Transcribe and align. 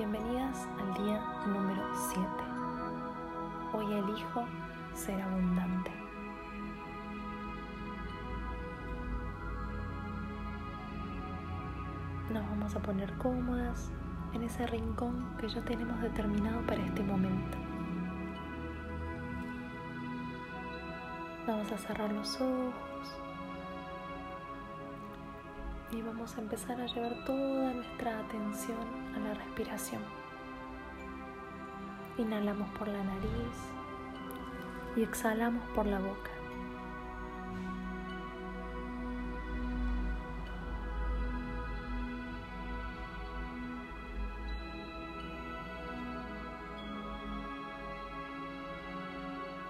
Bienvenidas 0.00 0.66
al 0.78 0.94
día 1.04 1.20
número 1.46 1.82
7. 1.92 2.26
Hoy 3.74 3.92
elijo 3.92 4.46
ser 4.94 5.20
abundante. 5.20 5.90
Nos 12.32 12.48
vamos 12.48 12.74
a 12.74 12.80
poner 12.80 13.12
cómodas 13.18 13.92
en 14.32 14.44
ese 14.44 14.66
rincón 14.68 15.36
que 15.38 15.50
ya 15.50 15.60
tenemos 15.66 16.00
determinado 16.00 16.62
para 16.62 16.82
este 16.82 17.02
momento. 17.02 17.58
Vamos 21.46 21.70
a 21.72 21.76
cerrar 21.76 22.10
los 22.10 22.40
ojos 22.40 23.20
y 25.92 26.00
vamos 26.00 26.38
a 26.38 26.40
empezar 26.40 26.80
a 26.80 26.86
llevar 26.86 27.22
toda 27.26 27.74
nuestra 27.74 28.20
atención 28.20 28.39
a 28.50 29.18
la 29.20 29.32
respiración. 29.34 30.02
Inhalamos 32.18 32.68
por 32.70 32.88
la 32.88 33.02
nariz 33.04 33.54
y 34.96 35.04
exhalamos 35.04 35.62
por 35.72 35.86
la 35.86 36.00
boca. 36.00 36.30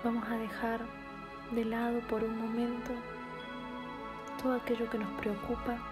Vamos 0.02 0.27
a 0.27 0.37
dejar 0.38 0.80
de 1.51 1.66
lado 1.66 2.01
por 2.09 2.24
un 2.24 2.38
momento 2.38 2.93
todo 4.43 4.55
aquello 4.55 4.88
que 4.88 4.97
nos 4.97 5.10
preocupa 5.21 5.90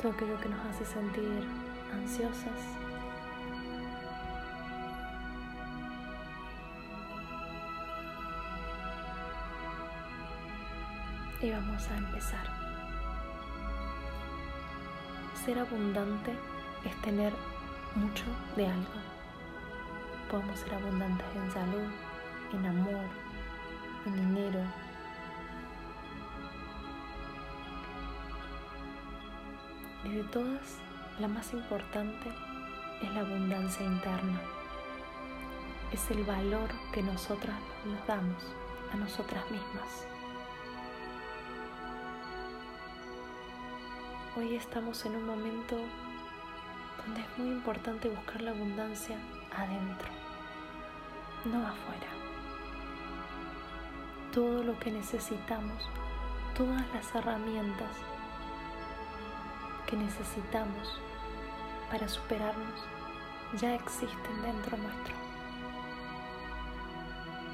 todo 0.00 0.12
aquello 0.12 0.38
que 0.40 0.48
nos 0.48 0.64
hace 0.66 0.84
sentir 0.84 1.44
ansiosas. 1.92 2.60
Y 11.40 11.50
vamos 11.50 11.88
a 11.88 11.96
empezar. 11.96 12.44
Ser 15.44 15.58
abundante 15.58 16.32
es 16.84 16.94
tener 17.02 17.32
mucho 17.94 18.24
de 18.56 18.66
algo. 18.66 19.00
Podemos 20.30 20.60
ser 20.60 20.74
abundantes 20.74 21.26
en 21.34 21.50
salud, 21.52 21.88
en 22.52 22.66
amor, 22.66 23.06
en 24.06 24.14
dinero, 24.14 24.60
Y 30.08 30.10
de 30.10 30.24
todas, 30.24 30.78
la 31.20 31.28
más 31.28 31.52
importante 31.52 32.32
es 33.02 33.12
la 33.12 33.20
abundancia 33.20 33.84
interna. 33.84 34.40
Es 35.92 36.10
el 36.10 36.24
valor 36.24 36.70
que 36.92 37.02
nosotras 37.02 37.56
nos 37.84 38.06
damos 38.06 38.42
a 38.90 38.96
nosotras 38.96 39.44
mismas. 39.50 40.06
Hoy 44.34 44.56
estamos 44.56 45.04
en 45.04 45.16
un 45.16 45.26
momento 45.26 45.76
donde 47.04 47.20
es 47.20 47.38
muy 47.38 47.48
importante 47.48 48.08
buscar 48.08 48.40
la 48.40 48.52
abundancia 48.52 49.18
adentro, 49.54 50.08
no 51.44 51.58
afuera. 51.58 52.08
Todo 54.32 54.62
lo 54.62 54.78
que 54.78 54.90
necesitamos, 54.90 55.86
todas 56.56 56.82
las 56.94 57.14
herramientas 57.14 57.90
que 59.88 59.96
necesitamos 59.96 61.00
para 61.90 62.06
superarnos 62.06 62.84
ya 63.58 63.74
existen 63.74 64.42
dentro 64.42 64.76
nuestro. 64.76 65.14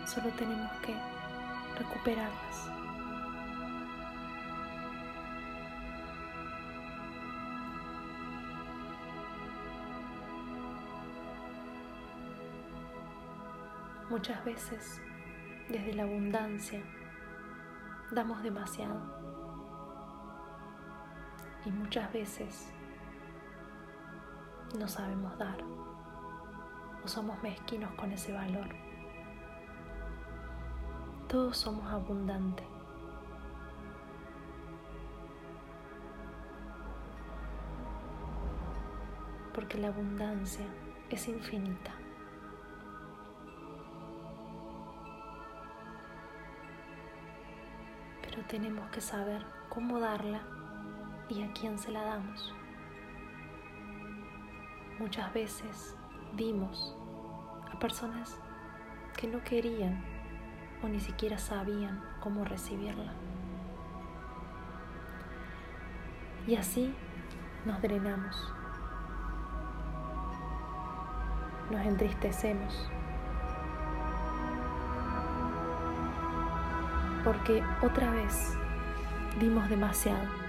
Solo 0.04 0.31
tenemos 0.31 0.72
que 0.82 0.94
recuperarlas. 1.78 2.69
Muchas 14.10 14.44
veces, 14.44 15.00
desde 15.69 15.94
la 15.94 16.03
abundancia, 16.03 16.82
damos 18.10 18.42
demasiado 18.42 19.23
y 21.64 21.70
muchas 21.70 22.12
veces 22.12 22.70
no 24.78 24.88
sabemos 24.88 25.36
dar 25.38 25.56
o 27.04 27.08
somos 27.08 27.42
mezquinos 27.42 27.92
con 27.94 28.12
ese 28.12 28.32
valor. 28.32 28.69
Todos 31.28 31.56
somos 31.56 31.91
abundantes. 31.92 32.66
Porque 39.53 39.78
la 39.78 39.88
abundancia 39.88 40.66
es 41.10 41.28
infinita. 41.28 41.92
Pero 48.22 48.44
tenemos 48.47 48.91
que 48.91 49.00
saber 49.00 49.44
cómo 49.69 50.00
darla 50.00 50.42
y 51.28 51.42
a 51.42 51.52
quién 51.52 51.78
se 51.78 51.90
la 51.90 52.02
damos. 52.02 52.54
Muchas 54.98 55.32
veces 55.32 55.96
dimos 56.36 56.96
a 57.72 57.78
personas 57.78 58.38
que 59.16 59.26
no 59.26 59.42
querían 59.42 60.04
o 60.82 60.88
ni 60.88 61.00
siquiera 61.00 61.38
sabían 61.38 62.02
cómo 62.20 62.44
recibirla. 62.44 63.12
Y 66.46 66.56
así 66.56 66.94
nos 67.64 67.80
drenamos, 67.80 68.52
nos 71.70 71.86
entristecemos, 71.86 72.91
porque 77.24 77.64
otra 77.82 78.10
vez 78.10 78.58
dimos 79.41 79.68
demasiado. 79.70 80.44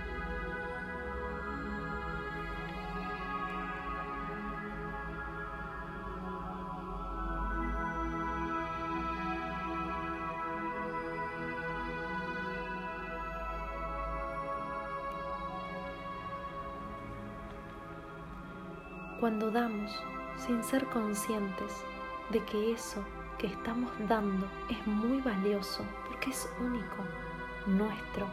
Cuando 19.25 19.49
damos 19.49 19.91
sin 20.37 20.63
ser 20.63 20.85
conscientes 20.85 21.83
de 22.29 22.43
que 22.43 22.73
eso 22.73 23.03
que 23.39 23.47
estamos 23.47 23.91
dando 24.07 24.45
es 24.69 24.85
muy 24.85 25.19
valioso 25.19 25.83
porque 26.07 26.29
es 26.29 26.47
único, 26.59 26.97
nuestro 27.65 28.27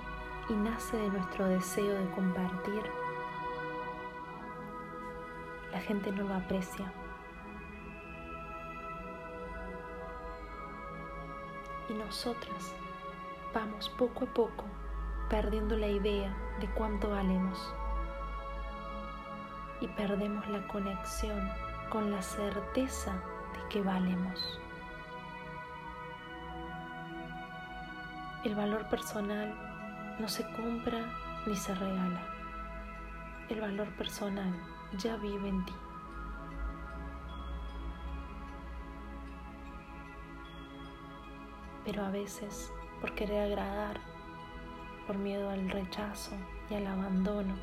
y 0.51 0.53
nace 0.53 0.99
de 0.99 1.09
nuestro 1.09 1.47
deseo 1.47 1.99
de 1.99 2.11
compartir, 2.11 2.83
la 5.73 5.81
gente 5.81 6.13
no 6.13 6.25
lo 6.25 6.35
aprecia. 6.35 6.93
Y 11.89 11.95
nosotras 11.95 12.75
vamos 13.55 13.89
poco 13.89 14.27
a 14.27 14.35
poco 14.35 14.65
perdiendo 15.31 15.75
la 15.75 15.89
idea 15.89 16.37
de 16.61 16.69
cuánto 16.75 17.09
valemos 17.09 17.75
y 19.83 19.89
perdemos 19.89 20.47
la 20.49 20.65
conexión 20.69 21.51
con 21.91 22.13
la 22.13 22.23
certeza 22.23 23.13
de 23.13 23.69
que 23.69 23.83
valemos. 23.83 24.61
El 28.45 28.55
valor 28.55 28.89
personal 28.89 29.53
no 30.21 30.29
se 30.29 30.45
compra 30.53 31.01
ni 31.47 31.57
se 31.57 31.75
regala. 31.75 32.21
El 33.49 33.61
valor 33.61 33.89
personal 33.97 34.55
ya 34.99 35.17
vive 35.17 35.49
en 35.49 35.65
ti. 35.65 35.75
Pero 41.85 42.07
a 42.07 42.11
veces, 42.11 42.73
por 43.01 43.17
querer 43.17 43.51
agradar, 43.51 44.01
por 45.09 45.19
miedo 45.19 45.51
al 45.51 45.69
rechazo 45.71 46.37
y 46.71 46.75
al 46.75 46.87
abandono, 46.87 47.57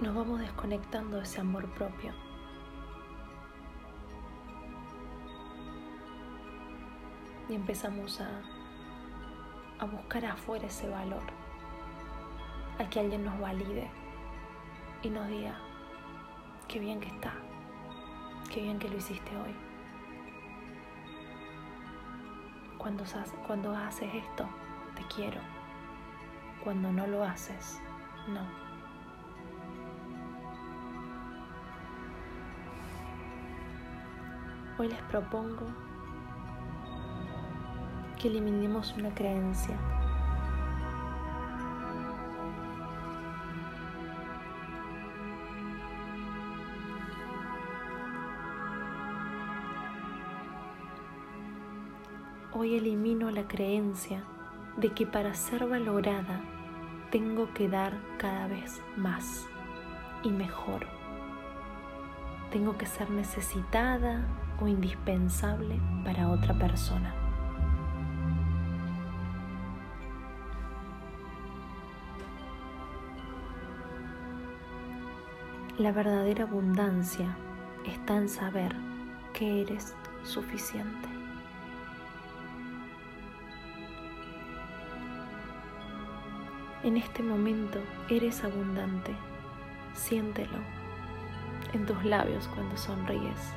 nos 0.00 0.14
vamos 0.14 0.40
desconectando 0.40 1.16
de 1.16 1.22
ese 1.22 1.40
amor 1.40 1.66
propio. 1.70 2.12
Y 7.48 7.54
empezamos 7.54 8.20
a, 8.20 8.28
a 9.78 9.84
buscar 9.86 10.24
afuera 10.26 10.66
ese 10.66 10.88
valor. 10.88 11.22
a 12.78 12.90
que 12.90 13.00
alguien 13.00 13.24
nos 13.24 13.38
valide 13.40 13.90
y 15.02 15.08
nos 15.08 15.26
diga, 15.28 15.58
qué 16.68 16.78
bien 16.78 17.00
que 17.00 17.08
está, 17.08 17.32
qué 18.52 18.60
bien 18.60 18.78
que 18.78 18.88
lo 18.88 18.96
hiciste 18.98 19.34
hoy. 19.36 19.54
Cuando, 22.76 23.04
cuando 23.46 23.74
haces 23.74 24.14
esto, 24.14 24.46
te 24.94 25.02
quiero. 25.14 25.40
Cuando 26.62 26.92
no 26.92 27.06
lo 27.06 27.24
haces, 27.24 27.80
no. 28.28 28.65
Hoy 34.78 34.88
les 34.88 35.02
propongo 35.04 35.64
que 38.20 38.28
eliminemos 38.28 38.94
una 38.98 39.14
creencia 39.14 39.74
Hoy 52.52 52.74
elimino 52.74 53.30
la 53.30 53.46
creencia 53.46 54.24
de 54.78 54.90
que 54.90 55.06
para 55.06 55.34
ser 55.34 55.66
valorada 55.66 56.40
tengo 57.10 57.52
que 57.52 57.68
dar 57.68 57.92
cada 58.16 58.46
vez 58.46 58.80
más 58.96 59.46
y 60.22 60.30
mejor. 60.30 60.86
Tengo 62.50 62.78
que 62.78 62.86
ser 62.86 63.10
necesitada 63.10 64.26
o 64.60 64.66
indispensable 64.66 65.80
para 66.04 66.28
otra 66.28 66.54
persona. 66.54 67.14
La 75.78 75.92
verdadera 75.92 76.44
abundancia 76.44 77.36
está 77.84 78.16
en 78.16 78.28
saber 78.30 78.74
que 79.34 79.60
eres 79.60 79.94
suficiente. 80.22 81.08
En 86.82 86.96
este 86.96 87.22
momento 87.22 87.80
eres 88.08 88.42
abundante. 88.44 89.14
Siéntelo 89.92 90.58
en 91.72 91.84
tus 91.84 92.02
labios 92.04 92.48
cuando 92.54 92.76
sonríes, 92.76 93.52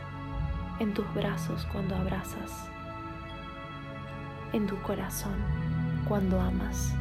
en 0.80 0.94
tus 0.94 1.12
brazos 1.14 1.68
cuando 1.72 1.96
abrazas, 1.96 2.70
en 4.54 4.66
tu 4.66 4.82
corazón 4.82 5.36
cuando 6.08 6.40
amas. 6.40 6.94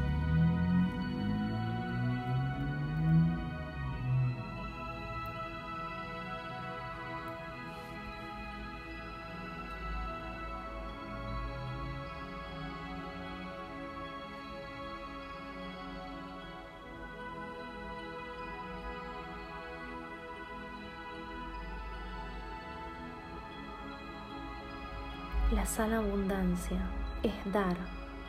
La 25.53 25.65
sana 25.65 25.97
abundancia 25.97 26.77
es 27.23 27.33
dar 27.51 27.75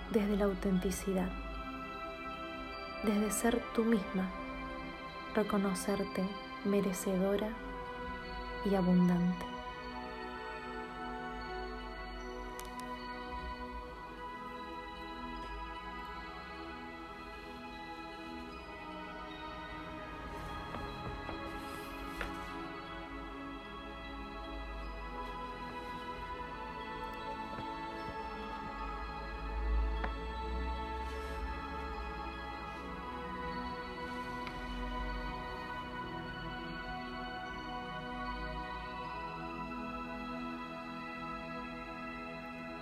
desde 0.10 0.38
la 0.38 0.46
autenticidad, 0.46 1.28
desde 3.04 3.30
ser 3.30 3.62
tú 3.76 3.84
misma, 3.84 4.30
reconocerte 5.36 6.24
merecedora 6.64 7.50
y 8.64 8.74
abundante. 8.74 9.59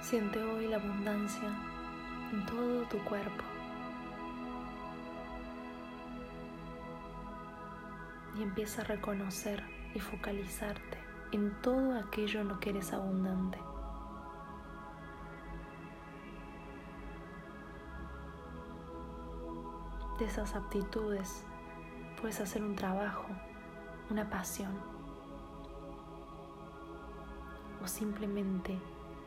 Siente 0.10 0.42
hoy 0.42 0.70
la 0.70 0.78
abundancia 0.78 1.50
en 2.32 2.46
todo 2.46 2.84
tu 2.84 2.98
cuerpo. 3.00 3.44
Y 8.38 8.42
empieza 8.42 8.84
a 8.84 8.86
reconocer 8.86 9.62
y 9.94 10.00
focalizarte 10.00 10.98
en 11.34 11.52
todo 11.62 12.00
aquello 12.00 12.40
en 12.40 12.48
lo 12.48 12.58
que 12.58 12.70
eres 12.70 12.94
abundante. 12.94 13.60
De 20.20 20.24
esas 20.24 20.56
aptitudes 20.56 21.44
puedes 22.22 22.40
hacer 22.40 22.64
un 22.64 22.78
trabajo, 22.78 23.28
una 24.10 24.30
pasión 24.30 24.72
o 27.84 27.88
simplemente 27.90 28.80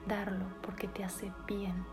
darlo 0.06 0.46
porque 0.62 0.88
te 0.88 1.04
hace 1.04 1.32
bien. 1.46 1.84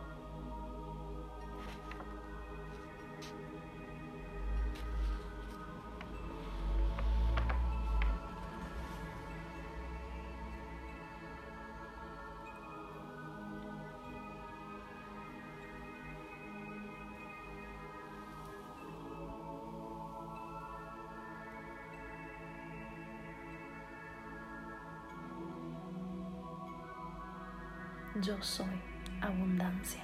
Yo 28.21 28.41
soy 28.41 28.65
abundancia. 29.21 30.03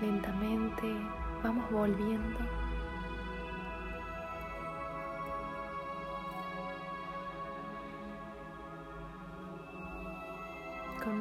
Lentamente 0.00 0.86
vamos 1.42 1.70
volviendo 1.70 2.63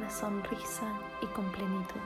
sonrisa 0.10 0.86
y 1.22 1.28
con 1.28 1.46
plenitud. 1.52 2.02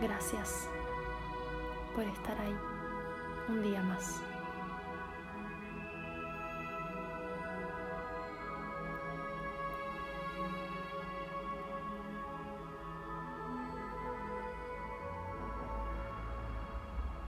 Gracias 0.00 0.68
por 1.94 2.04
estar 2.04 2.40
ahí 2.40 2.56
un 3.48 3.62
día 3.62 3.82
más. 3.82 4.22